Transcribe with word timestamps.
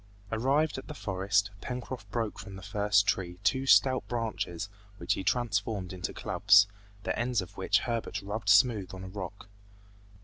Arrived 0.31 0.79
at 0.79 0.87
the 0.87 0.95
forest, 0.95 1.51
Pencroft 1.61 2.09
broke 2.09 2.39
from 2.39 2.55
the 2.55 2.63
first 2.63 3.05
tree 3.05 3.37
two 3.43 3.67
stout 3.67 4.03
branches 4.07 4.67
which 4.97 5.13
he 5.13 5.23
transformed 5.23 5.93
into 5.93 6.11
clubs, 6.11 6.65
the 7.03 7.15
ends 7.19 7.39
of 7.39 7.55
which 7.55 7.81
Herbert 7.81 8.19
rubbed 8.23 8.49
smooth 8.49 8.95
on 8.95 9.03
a 9.03 9.07
rock. 9.09 9.47